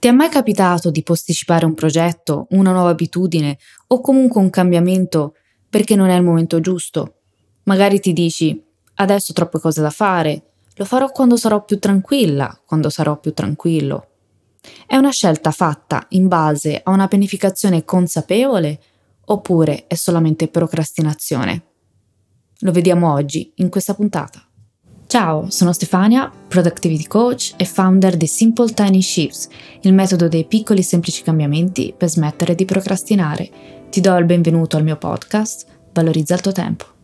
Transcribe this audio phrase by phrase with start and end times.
[0.00, 3.58] Ti è mai capitato di posticipare un progetto, una nuova abitudine
[3.88, 5.34] o comunque un cambiamento
[5.68, 7.16] perché non è il momento giusto?
[7.64, 12.60] Magari ti dici, adesso ho troppe cose da fare, lo farò quando sarò più tranquilla,
[12.64, 14.06] quando sarò più tranquillo.
[14.86, 18.80] È una scelta fatta in base a una pianificazione consapevole
[19.24, 21.64] oppure è solamente procrastinazione?
[22.60, 24.47] Lo vediamo oggi in questa puntata.
[25.08, 29.48] Ciao, sono Stefania, Productivity Coach e founder di Simple Tiny Shifts,
[29.80, 33.48] il metodo dei piccoli semplici cambiamenti per smettere di procrastinare.
[33.88, 36.97] Ti do il benvenuto al mio podcast, Valorizza il tuo tempo.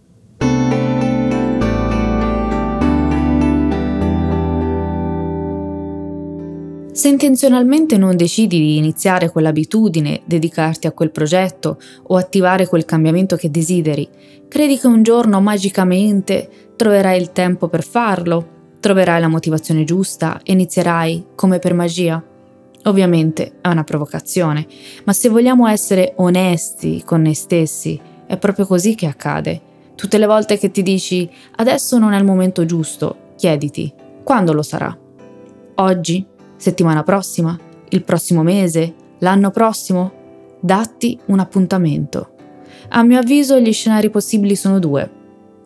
[6.95, 13.35] Se intenzionalmente non decidi di iniziare quell'abitudine, dedicarti a quel progetto o attivare quel cambiamento
[13.35, 14.09] che desideri,
[14.47, 20.53] credi che un giorno magicamente troverai il tempo per farlo, troverai la motivazione giusta e
[20.53, 22.23] inizierai come per magia?
[22.85, 24.65] Ovviamente è una provocazione,
[25.03, 29.61] ma se vogliamo essere onesti con noi stessi, è proprio così che accade.
[29.97, 34.63] Tutte le volte che ti dici adesso non è il momento giusto, chiediti quando lo
[34.63, 34.97] sarà.
[35.77, 36.25] Oggi?
[36.65, 37.59] Settimana prossima,
[37.91, 40.13] il prossimo mese, l'anno prossimo?
[40.61, 42.31] Datti un appuntamento.
[42.89, 45.11] A mio avviso gli scenari possibili sono due.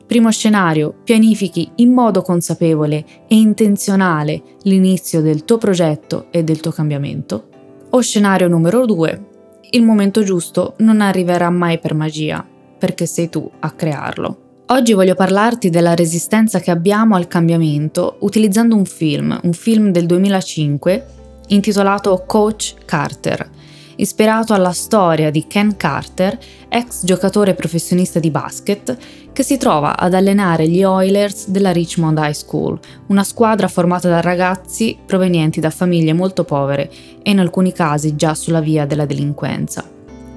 [0.09, 6.73] Primo scenario, pianifichi in modo consapevole e intenzionale l'inizio del tuo progetto e del tuo
[6.73, 7.47] cambiamento.
[7.91, 9.27] O scenario numero due,
[9.71, 12.45] il momento giusto non arriverà mai per magia,
[12.77, 14.48] perché sei tu a crearlo.
[14.71, 20.05] Oggi voglio parlarti della resistenza che abbiamo al cambiamento utilizzando un film, un film del
[20.05, 21.06] 2005
[21.47, 23.49] intitolato Coach Carter,
[23.97, 28.95] ispirato alla storia di Ken Carter, ex giocatore professionista di basket,
[29.33, 34.21] che si trova ad allenare gli Oilers della Richmond High School, una squadra formata da
[34.21, 36.91] ragazzi provenienti da famiglie molto povere
[37.23, 39.83] e in alcuni casi già sulla via della delinquenza.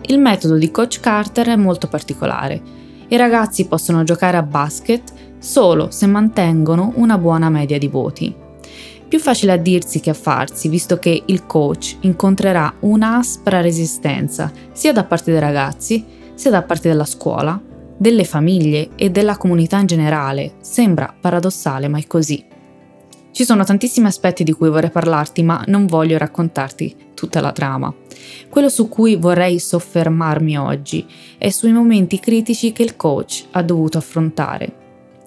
[0.03, 2.79] Il metodo di Coach Carter è molto particolare
[3.11, 8.33] i ragazzi possono giocare a basket solo se mantengono una buona media di voti.
[9.05, 14.93] Più facile a dirsi che a farsi, visto che il coach incontrerà un'aspra resistenza sia
[14.93, 16.05] da parte dei ragazzi,
[16.35, 17.61] sia da parte della scuola,
[17.97, 20.53] delle famiglie e della comunità in generale.
[20.61, 22.50] Sembra paradossale, ma è così.
[23.31, 27.93] Ci sono tantissimi aspetti di cui vorrei parlarti, ma non voglio raccontarti tutta la trama.
[28.49, 31.05] Quello su cui vorrei soffermarmi oggi
[31.37, 34.79] è sui momenti critici che il coach ha dovuto affrontare.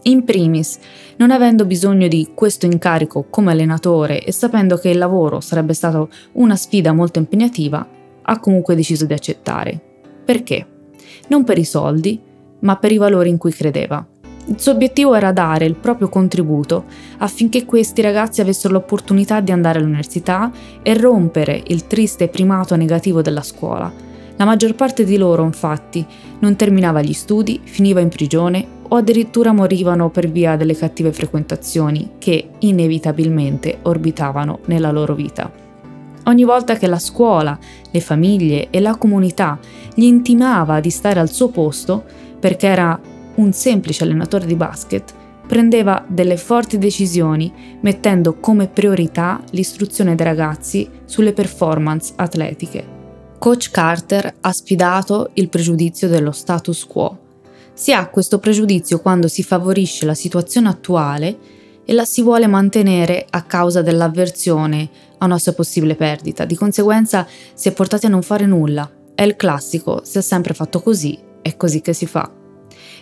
[0.02, 0.78] In primis,
[1.16, 6.10] non avendo bisogno di questo incarico come allenatore e sapendo che il lavoro sarebbe stato
[6.32, 7.88] una sfida molto impegnativa,
[8.20, 9.80] ha comunque deciso di accettare.
[10.26, 10.66] Perché?
[11.28, 12.20] Non per i soldi,
[12.60, 14.06] ma per i valori in cui credeva.
[14.46, 16.84] Il suo obiettivo era dare il proprio contributo
[17.18, 23.42] affinché questi ragazzi avessero l'opportunità di andare all'università e rompere il triste primato negativo della
[23.42, 23.90] scuola.
[24.36, 26.04] La maggior parte di loro, infatti,
[26.40, 32.12] non terminava gli studi, finiva in prigione o addirittura morivano per via delle cattive frequentazioni
[32.18, 35.50] che inevitabilmente orbitavano nella loro vita.
[36.24, 37.58] Ogni volta che la scuola,
[37.90, 39.58] le famiglie e la comunità
[39.94, 42.04] gli intimava di stare al suo posto,
[42.38, 42.98] perché era
[43.36, 45.14] un semplice allenatore di basket,
[45.46, 52.92] prendeva delle forti decisioni mettendo come priorità l'istruzione dei ragazzi sulle performance atletiche.
[53.38, 57.18] Coach Carter ha sfidato il pregiudizio dello status quo.
[57.74, 61.36] Si ha questo pregiudizio quando si favorisce la situazione attuale
[61.84, 66.46] e la si vuole mantenere a causa dell'avversione a una sua possibile perdita.
[66.46, 68.90] Di conseguenza si è portati a non fare nulla.
[69.14, 72.43] È il classico, si è sempre fatto così, è così che si fa.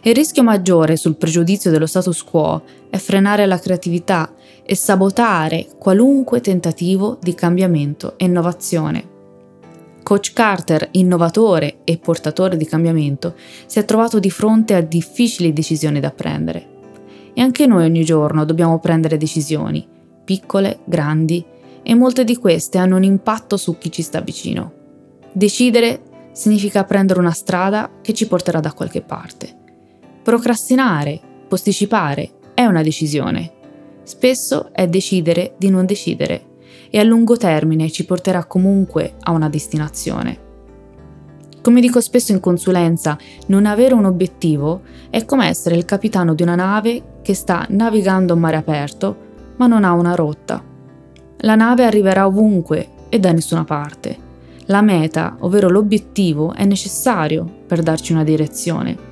[0.05, 4.35] Il rischio maggiore sul pregiudizio dello status quo è frenare la creatività
[4.65, 9.11] e sabotare qualunque tentativo di cambiamento e innovazione.
[10.03, 16.01] Coach Carter, innovatore e portatore di cambiamento, si è trovato di fronte a difficili decisioni
[16.01, 16.67] da prendere.
[17.33, 19.87] E anche noi ogni giorno dobbiamo prendere decisioni,
[20.25, 21.45] piccole, grandi,
[21.81, 24.73] e molte di queste hanno un impatto su chi ci sta vicino.
[25.31, 26.03] Decidere
[26.33, 29.61] significa prendere una strada che ci porterà da qualche parte.
[30.23, 33.51] Procrastinare, posticipare, è una decisione.
[34.05, 36.51] Spesso è decidere di non decidere
[36.91, 40.39] e a lungo termine ci porterà comunque a una destinazione.
[41.61, 46.43] Come dico spesso in consulenza, non avere un obiettivo è come essere il capitano di
[46.45, 49.17] una nave che sta navigando a mare aperto,
[49.57, 50.63] ma non ha una rotta.
[51.39, 54.17] La nave arriverà ovunque e da nessuna parte.
[54.67, 59.11] La meta, ovvero l'obiettivo, è necessario per darci una direzione.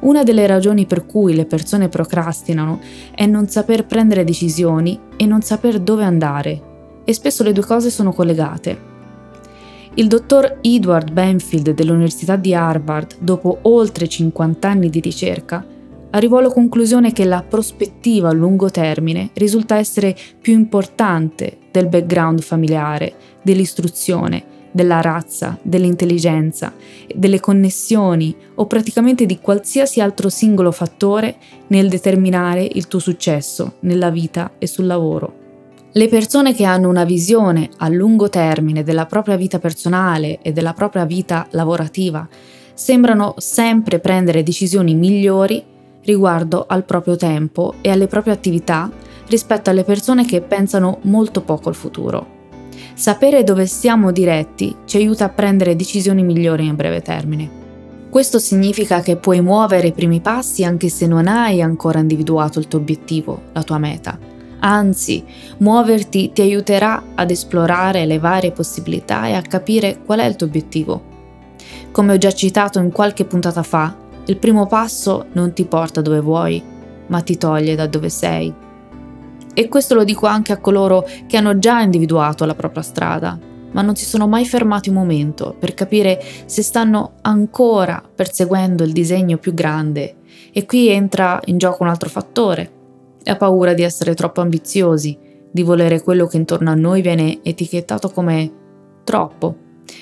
[0.00, 2.80] Una delle ragioni per cui le persone procrastinano
[3.14, 6.62] è non saper prendere decisioni e non saper dove andare,
[7.04, 8.94] e spesso le due cose sono collegate.
[9.94, 15.64] Il dottor Edward Benfield dell'Università di Harvard, dopo oltre 50 anni di ricerca,
[16.10, 22.40] arrivò alla conclusione che la prospettiva a lungo termine risulta essere più importante del background
[22.40, 26.74] familiare, dell'istruzione, della razza, dell'intelligenza,
[27.14, 31.36] delle connessioni o praticamente di qualsiasi altro singolo fattore
[31.68, 35.44] nel determinare il tuo successo nella vita e sul lavoro.
[35.92, 40.74] Le persone che hanno una visione a lungo termine della propria vita personale e della
[40.74, 42.28] propria vita lavorativa
[42.74, 45.64] sembrano sempre prendere decisioni migliori
[46.02, 48.90] riguardo al proprio tempo e alle proprie attività
[49.28, 52.35] rispetto alle persone che pensano molto poco al futuro.
[52.94, 57.64] Sapere dove siamo diretti ci aiuta a prendere decisioni migliori in breve termine.
[58.08, 62.68] Questo significa che puoi muovere i primi passi anche se non hai ancora individuato il
[62.68, 65.24] tuo obiettivo, la tua meta Anzi,
[65.58, 70.46] muoverti ti aiuterà ad esplorare le varie possibilità e a capire qual è il tuo
[70.46, 71.14] obiettivo.
[71.92, 73.94] Come ho già citato in qualche puntata fa,
[74.26, 76.62] il primo passo non ti porta dove vuoi,
[77.06, 78.52] ma ti toglie da dove sei.
[79.58, 83.38] E questo lo dico anche a coloro che hanno già individuato la propria strada,
[83.72, 88.92] ma non si sono mai fermati un momento per capire se stanno ancora perseguendo il
[88.92, 90.16] disegno più grande.
[90.52, 92.70] E qui entra in gioco un altro fattore,
[93.24, 95.16] ha paura di essere troppo ambiziosi,
[95.50, 98.52] di volere quello che intorno a noi viene etichettato come
[99.04, 99.56] troppo,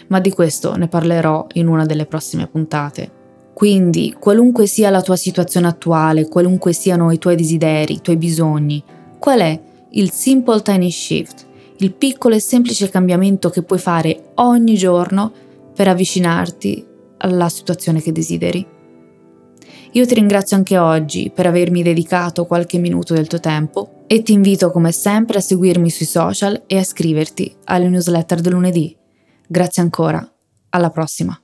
[0.09, 3.23] ma di questo ne parlerò in una delle prossime puntate.
[3.55, 8.83] Quindi, qualunque sia la tua situazione attuale, qualunque siano i tuoi desideri, i tuoi bisogni,
[9.25, 9.59] qual è
[9.93, 11.47] il simple tiny shift,
[11.79, 15.33] il piccolo e semplice cambiamento che puoi fare ogni giorno
[15.75, 16.87] per avvicinarti
[17.17, 18.67] alla situazione che desideri?
[19.93, 24.35] Io ti ringrazio anche oggi per avermi dedicato qualche minuto del tuo tempo e ti
[24.35, 28.95] invito come sempre a seguirmi sui social e a iscriverti alle newsletter del lunedì.
[29.47, 30.31] Grazie ancora,
[30.69, 31.44] alla prossima.